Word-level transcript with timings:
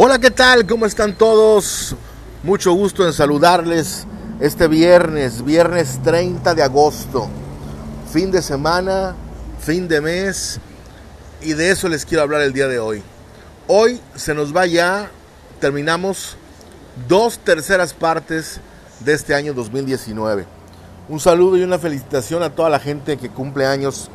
Hola, 0.00 0.20
¿qué 0.20 0.30
tal? 0.30 0.64
¿Cómo 0.64 0.86
están 0.86 1.18
todos? 1.18 1.96
Mucho 2.44 2.72
gusto 2.72 3.04
en 3.04 3.12
saludarles 3.12 4.06
este 4.38 4.68
viernes, 4.68 5.44
viernes 5.44 5.98
30 6.04 6.54
de 6.54 6.62
agosto. 6.62 7.26
Fin 8.12 8.30
de 8.30 8.40
semana, 8.40 9.16
fin 9.58 9.88
de 9.88 10.00
mes 10.00 10.60
y 11.42 11.54
de 11.54 11.72
eso 11.72 11.88
les 11.88 12.06
quiero 12.06 12.22
hablar 12.22 12.42
el 12.42 12.52
día 12.52 12.68
de 12.68 12.78
hoy. 12.78 13.02
Hoy 13.66 14.00
se 14.14 14.34
nos 14.34 14.56
va 14.56 14.66
ya, 14.66 15.10
terminamos 15.58 16.36
dos 17.08 17.40
terceras 17.40 17.92
partes 17.92 18.60
de 19.00 19.14
este 19.14 19.34
año 19.34 19.52
2019. 19.52 20.46
Un 21.08 21.18
saludo 21.18 21.56
y 21.56 21.64
una 21.64 21.80
felicitación 21.80 22.44
a 22.44 22.50
toda 22.50 22.70
la 22.70 22.78
gente 22.78 23.16
que 23.16 23.30
cumple 23.30 23.66
años 23.66 24.10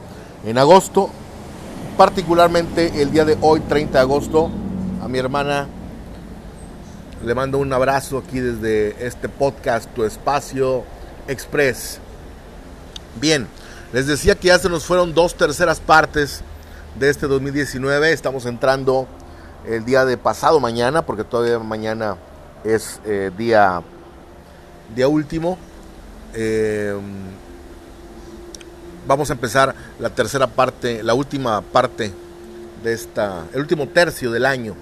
en 0.46 0.58
agosto, 0.58 1.10
particularmente 1.98 3.02
el 3.02 3.12
día 3.12 3.26
de 3.26 3.38
hoy, 3.42 3.60
30 3.60 3.98
de 3.98 4.00
agosto, 4.00 4.50
a 5.04 5.10
mi 5.10 5.20
hermana. 5.20 5.68
Le 7.24 7.34
mando 7.34 7.58
un 7.58 7.72
abrazo 7.72 8.18
aquí 8.18 8.42
desde 8.42 9.08
este 9.08 9.30
podcast, 9.30 9.90
Tu 9.94 10.04
Espacio 10.04 10.84
Express. 11.30 12.00
Bien, 13.22 13.48
les 13.94 14.08
decía 14.08 14.36
que 14.36 14.50
ya 14.50 14.60
se 14.60 14.68
nos 14.68 14.84
fueron 14.84 15.14
dos 15.14 15.34
terceras 15.34 15.80
partes 15.80 16.42
de 17.00 17.10
este 17.10 17.28
2019. 17.28 18.12
Estamos 18.12 18.46
entrando 18.46 19.08
el 19.66 19.86
día 19.86 20.04
de 20.04 20.18
pasado 20.18 20.60
mañana, 20.60 21.06
porque 21.06 21.24
todavía 21.24 21.60
mañana 21.60 22.18
es 22.66 23.00
eh, 23.06 23.32
día, 23.38 23.82
día 24.94 25.08
último. 25.08 25.58
Eh, 26.34 26.94
vamos 29.08 29.30
a 29.30 29.34
empezar 29.34 29.74
la 29.98 30.10
tercera 30.10 30.48
parte, 30.48 31.02
la 31.02 31.14
última 31.14 31.62
parte 31.62 32.12
de 32.84 32.92
esta, 32.92 33.46
el 33.54 33.62
último 33.62 33.88
tercio 33.88 34.30
del 34.30 34.46
año. 34.46 34.76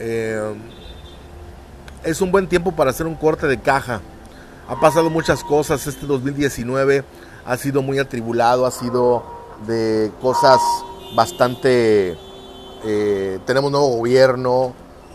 Eh, 0.00 0.54
es 2.04 2.20
un 2.20 2.32
buen 2.32 2.48
tiempo 2.48 2.72
para 2.72 2.90
hacer 2.90 3.06
un 3.06 3.14
corte 3.14 3.46
de 3.46 3.58
caja. 3.58 4.00
Ha 4.68 4.80
pasado 4.80 5.10
muchas 5.10 5.42
cosas. 5.44 5.86
Este 5.86 6.06
2019 6.06 7.04
ha 7.44 7.56
sido 7.56 7.82
muy 7.82 7.98
atribulado, 7.98 8.66
ha 8.66 8.70
sido 8.70 9.24
de 9.66 10.10
cosas 10.20 10.60
bastante. 11.14 12.16
Eh, 12.84 13.38
tenemos 13.46 13.70
nuevo 13.70 13.88
gobierno, 13.96 14.74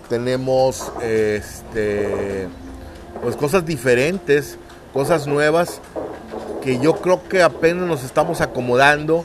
tenemos 0.09 0.91
este, 1.01 2.47
pues 3.21 3.35
cosas 3.35 3.65
diferentes, 3.65 4.57
cosas 4.93 5.25
nuevas 5.25 5.81
que 6.61 6.79
yo 6.79 6.95
creo 6.95 7.27
que 7.27 7.41
apenas 7.41 7.87
nos 7.87 8.03
estamos 8.03 8.41
acomodando. 8.41 9.23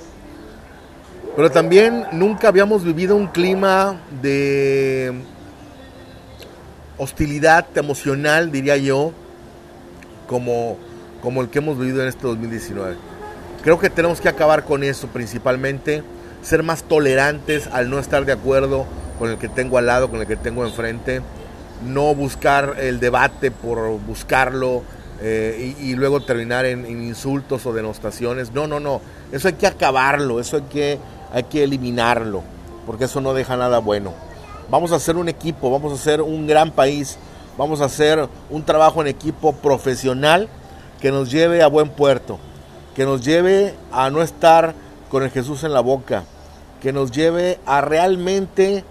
Pero 1.36 1.50
también 1.50 2.06
nunca 2.12 2.48
habíamos 2.48 2.84
vivido 2.84 3.14
un 3.16 3.28
clima 3.28 4.00
de 4.20 5.22
hostilidad 7.00 7.66
emocional, 7.76 8.52
diría 8.52 8.76
yo, 8.76 9.12
como, 10.26 10.76
como 11.22 11.40
el 11.40 11.48
que 11.48 11.58
hemos 11.58 11.78
vivido 11.78 12.02
en 12.02 12.08
este 12.08 12.26
2019. 12.26 12.96
Creo 13.62 13.78
que 13.78 13.88
tenemos 13.88 14.20
que 14.20 14.28
acabar 14.28 14.64
con 14.64 14.84
eso 14.84 15.08
principalmente, 15.08 16.02
ser 16.42 16.62
más 16.62 16.82
tolerantes 16.82 17.68
al 17.68 17.88
no 17.88 17.98
estar 17.98 18.26
de 18.26 18.32
acuerdo 18.32 18.84
con 19.18 19.30
el 19.30 19.38
que 19.38 19.48
tengo 19.48 19.78
al 19.78 19.86
lado, 19.86 20.10
con 20.10 20.20
el 20.20 20.26
que 20.26 20.36
tengo 20.36 20.64
enfrente, 20.64 21.22
no 21.86 22.14
buscar 22.14 22.76
el 22.78 23.00
debate 23.00 23.50
por 23.50 23.98
buscarlo 24.00 24.82
eh, 25.22 25.74
y, 25.80 25.94
luego 25.94 26.20
terminar 26.20 26.66
en, 26.66 26.86
insultos 26.86 27.64
o 27.64 27.72
denostaciones. 27.72 28.52
No, 28.52 28.66
no, 28.66 28.78
no, 28.78 29.00
eso 29.32 29.48
hay 29.48 29.54
que 29.54 29.66
acabarlo, 29.66 30.38
eso 30.38 30.56
hay 30.58 30.62
que, 30.64 30.98
hay 31.32 31.44
que 31.44 31.64
eliminarlo, 31.64 32.42
porque 32.84 33.04
eso 33.04 33.22
no 33.22 33.32
deja 33.32 33.56
nada 33.56 33.78
bueno. 33.78 34.14
Vamos 34.70 34.92
a 34.92 34.96
hacer 34.96 35.16
un 35.16 35.28
equipo, 35.28 35.68
vamos 35.68 35.90
a 35.90 35.96
hacer 35.96 36.22
un 36.22 36.46
gran 36.46 36.70
país, 36.70 37.18
vamos 37.58 37.80
a 37.80 37.86
hacer 37.86 38.28
un 38.50 38.64
trabajo 38.64 39.00
en 39.00 39.08
equipo 39.08 39.52
profesional 39.52 40.48
que 41.00 41.10
nos 41.10 41.28
lleve 41.28 41.60
a 41.60 41.66
buen 41.66 41.88
puerto, 41.88 42.38
que 42.94 43.04
nos 43.04 43.24
lleve 43.24 43.74
a 43.90 44.10
no 44.10 44.22
estar 44.22 44.74
con 45.10 45.24
el 45.24 45.30
Jesús 45.30 45.64
en 45.64 45.72
la 45.72 45.80
boca, 45.80 46.22
que 46.80 46.92
nos 46.92 47.10
lleve 47.10 47.58
a 47.66 47.80
realmente 47.80 48.84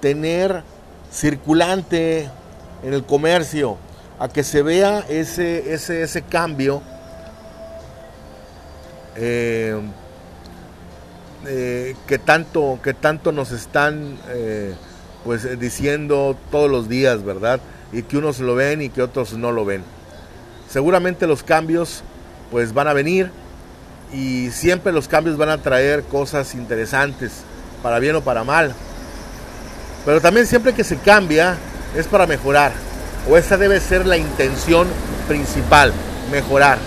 tener 0.00 0.64
circulante 1.12 2.28
en 2.82 2.92
el 2.92 3.04
comercio, 3.04 3.76
a 4.18 4.28
que 4.28 4.42
se 4.42 4.62
vea 4.62 5.04
ese, 5.08 5.72
ese, 5.72 6.02
ese 6.02 6.22
cambio 6.22 6.82
eh, 9.14 9.80
eh, 11.46 11.94
que, 12.08 12.18
tanto, 12.18 12.80
que 12.82 12.92
tanto 12.92 13.30
nos 13.30 13.52
están 13.52 14.18
eh, 14.30 14.74
pues 15.24 15.44
eh, 15.44 15.56
diciendo 15.56 16.36
todos 16.50 16.70
los 16.70 16.88
días, 16.88 17.24
¿verdad? 17.24 17.60
Y 17.92 18.02
que 18.02 18.16
unos 18.16 18.40
lo 18.40 18.54
ven 18.54 18.82
y 18.82 18.88
que 18.88 19.02
otros 19.02 19.34
no 19.34 19.52
lo 19.52 19.64
ven. 19.64 19.84
Seguramente 20.68 21.26
los 21.26 21.42
cambios 21.42 22.02
pues 22.50 22.72
van 22.72 22.88
a 22.88 22.92
venir 22.92 23.30
y 24.12 24.50
siempre 24.50 24.92
los 24.92 25.08
cambios 25.08 25.36
van 25.36 25.48
a 25.48 25.58
traer 25.58 26.02
cosas 26.04 26.54
interesantes, 26.54 27.32
para 27.82 27.98
bien 27.98 28.16
o 28.16 28.20
para 28.22 28.44
mal. 28.44 28.74
Pero 30.04 30.20
también 30.20 30.46
siempre 30.46 30.74
que 30.74 30.84
se 30.84 30.98
cambia 30.98 31.56
es 31.96 32.06
para 32.06 32.26
mejorar, 32.26 32.72
o 33.28 33.36
esa 33.36 33.56
debe 33.56 33.80
ser 33.80 34.06
la 34.06 34.16
intención 34.16 34.86
principal, 35.28 35.92
mejorar. 36.30 36.78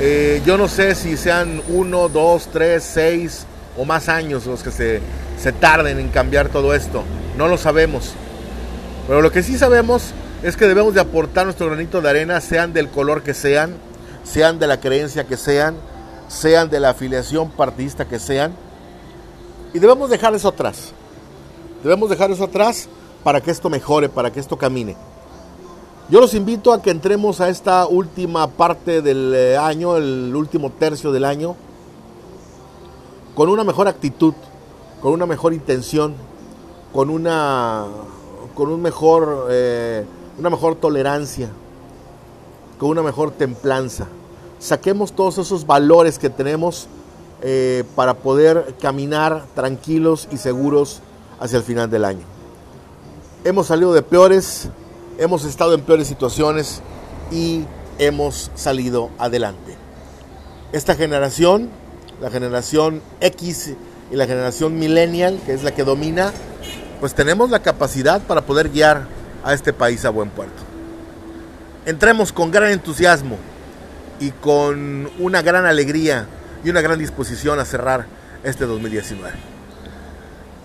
Eh, 0.00 0.40
yo 0.46 0.56
no 0.56 0.68
sé 0.68 0.94
si 0.94 1.16
sean 1.16 1.60
uno, 1.68 2.08
dos, 2.08 2.48
tres, 2.52 2.84
seis 2.84 3.46
o 3.78 3.84
más 3.84 4.08
años 4.08 4.46
los 4.46 4.62
que 4.62 4.70
se 4.70 5.00
se 5.38 5.52
tarden 5.52 5.98
en 5.98 6.08
cambiar 6.08 6.48
todo 6.48 6.74
esto. 6.74 7.02
No 7.36 7.48
lo 7.48 7.56
sabemos. 7.56 8.12
Pero 9.06 9.22
lo 9.22 9.30
que 9.30 9.42
sí 9.42 9.56
sabemos 9.56 10.12
es 10.42 10.56
que 10.56 10.66
debemos 10.66 10.94
de 10.94 11.00
aportar 11.00 11.44
nuestro 11.44 11.66
granito 11.66 12.00
de 12.00 12.10
arena, 12.10 12.40
sean 12.40 12.72
del 12.72 12.88
color 12.88 13.22
que 13.22 13.34
sean, 13.34 13.76
sean 14.24 14.58
de 14.58 14.66
la 14.66 14.80
creencia 14.80 15.24
que 15.24 15.36
sean, 15.36 15.76
sean 16.28 16.68
de 16.68 16.80
la 16.80 16.90
afiliación 16.90 17.50
partidista 17.50 18.06
que 18.06 18.18
sean. 18.18 18.52
Y 19.72 19.78
debemos 19.78 20.10
dejar 20.10 20.34
eso 20.34 20.48
atrás. 20.48 20.92
Debemos 21.82 22.10
dejar 22.10 22.30
eso 22.30 22.44
atrás 22.44 22.88
para 23.22 23.40
que 23.40 23.50
esto 23.50 23.70
mejore, 23.70 24.08
para 24.08 24.32
que 24.32 24.40
esto 24.40 24.56
camine. 24.56 24.96
Yo 26.10 26.20
los 26.20 26.34
invito 26.34 26.72
a 26.72 26.82
que 26.82 26.90
entremos 26.90 27.40
a 27.40 27.50
esta 27.50 27.86
última 27.86 28.48
parte 28.48 29.02
del 29.02 29.34
eh, 29.34 29.56
año, 29.58 29.96
el 29.96 30.34
último 30.34 30.70
tercio 30.70 31.12
del 31.12 31.24
año, 31.26 31.54
con 33.38 33.48
una 33.50 33.62
mejor 33.62 33.86
actitud, 33.86 34.34
con 35.00 35.12
una 35.12 35.24
mejor 35.24 35.54
intención, 35.54 36.12
con 36.92 37.08
una, 37.08 37.86
con 38.56 38.68
un 38.68 38.82
mejor, 38.82 39.46
eh, 39.48 40.04
una 40.40 40.50
mejor 40.50 40.74
tolerancia, 40.74 41.48
con 42.80 42.88
una 42.88 43.00
mejor 43.00 43.30
templanza. 43.30 44.08
Saquemos 44.58 45.12
todos 45.12 45.38
esos 45.38 45.68
valores 45.68 46.18
que 46.18 46.30
tenemos 46.30 46.88
eh, 47.40 47.84
para 47.94 48.14
poder 48.14 48.74
caminar 48.80 49.44
tranquilos 49.54 50.26
y 50.32 50.38
seguros 50.38 51.00
hacia 51.38 51.58
el 51.58 51.62
final 51.62 51.88
del 51.88 52.06
año. 52.06 52.26
Hemos 53.44 53.68
salido 53.68 53.92
de 53.92 54.02
peores, 54.02 54.68
hemos 55.16 55.44
estado 55.44 55.74
en 55.74 55.82
peores 55.82 56.08
situaciones 56.08 56.82
y 57.30 57.66
hemos 58.00 58.50
salido 58.56 59.10
adelante. 59.16 59.76
Esta 60.72 60.96
generación, 60.96 61.70
la 62.20 62.30
generación 62.30 63.02
X 63.20 63.74
y 64.10 64.16
la 64.16 64.26
generación 64.26 64.78
millennial, 64.78 65.40
que 65.44 65.52
es 65.52 65.62
la 65.62 65.72
que 65.72 65.84
domina, 65.84 66.32
pues 67.00 67.14
tenemos 67.14 67.50
la 67.50 67.60
capacidad 67.60 68.20
para 68.22 68.42
poder 68.42 68.70
guiar 68.70 69.06
a 69.44 69.54
este 69.54 69.72
país 69.72 70.04
a 70.04 70.10
buen 70.10 70.30
puerto. 70.30 70.62
Entremos 71.86 72.32
con 72.32 72.50
gran 72.50 72.70
entusiasmo 72.70 73.36
y 74.20 74.30
con 74.30 75.10
una 75.18 75.42
gran 75.42 75.64
alegría 75.64 76.26
y 76.64 76.70
una 76.70 76.80
gran 76.80 76.98
disposición 76.98 77.60
a 77.60 77.64
cerrar 77.64 78.06
este 78.42 78.66
2019. 78.66 79.32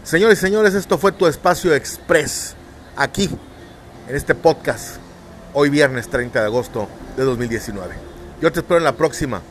Señores 0.03 0.39
y 0.39 0.41
señores, 0.41 0.73
esto 0.73 0.97
fue 0.97 1.11
tu 1.11 1.27
espacio 1.27 1.73
express 1.73 2.55
aquí 2.95 3.29
en 4.09 4.15
este 4.15 4.35
podcast 4.35 4.97
hoy 5.53 5.69
viernes 5.69 6.09
30 6.09 6.39
de 6.39 6.45
agosto 6.45 6.89
de 7.15 7.23
2019. 7.23 7.95
Yo 8.41 8.51
te 8.51 8.59
espero 8.59 8.79
en 8.79 8.83
la 8.83 8.97
próxima 8.97 9.41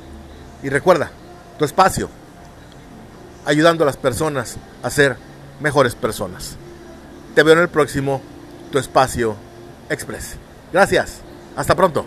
y 0.62 0.68
recuerda, 0.68 1.10
tu 1.58 1.64
espacio 1.64 2.08
ayudando 3.44 3.84
a 3.84 3.86
las 3.86 3.96
personas 3.96 4.56
a 4.82 4.90
ser 4.90 5.16
mejores 5.60 5.94
personas. 5.94 6.56
Te 7.34 7.42
veo 7.42 7.54
en 7.54 7.60
el 7.60 7.68
próximo 7.68 8.20
Tu 8.70 8.78
Espacio 8.78 9.36
Express. 9.88 10.36
Gracias. 10.72 11.20
Hasta 11.56 11.74
pronto. 11.74 12.06